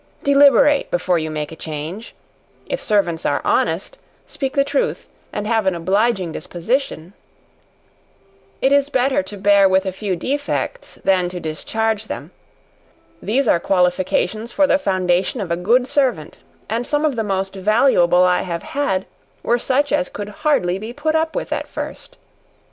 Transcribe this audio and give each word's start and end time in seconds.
Deliberate 0.23 0.89
before 0.89 1.19
you 1.19 1.29
make 1.29 1.51
a 1.51 1.55
change; 1.55 2.15
if 2.65 2.81
servants 2.81 3.23
are 3.23 3.39
honest, 3.45 3.99
speak 4.25 4.53
the 4.55 4.63
truth, 4.63 5.07
and 5.31 5.45
have 5.45 5.67
an 5.67 5.75
obliging 5.75 6.31
disposition, 6.31 7.13
it 8.63 8.71
is 8.71 8.89
better 8.89 9.21
to 9.21 9.37
bear 9.37 9.69
with 9.69 9.85
a 9.85 9.91
few 9.91 10.15
defects, 10.15 10.95
than 11.03 11.29
to 11.29 11.39
discharge 11.39 12.07
them; 12.07 12.31
these 13.21 13.47
are 13.47 13.59
qualifications 13.59 14.51
for 14.51 14.65
the 14.65 14.79
foundation 14.79 15.39
of 15.39 15.51
a 15.51 15.55
good 15.55 15.85
servant; 15.87 16.39
and 16.67 16.87
some 16.87 17.05
of 17.05 17.15
the 17.15 17.23
most 17.23 17.53
valuable 17.55 18.23
I 18.23 18.41
have 18.41 18.63
had, 18.63 19.05
were 19.43 19.59
such 19.59 19.91
as 19.91 20.09
could 20.09 20.29
hardly 20.29 20.79
be 20.79 20.93
put 20.93 21.13
up 21.13 21.35
with 21.35 21.53
at 21.53 21.67
first. 21.67 22.17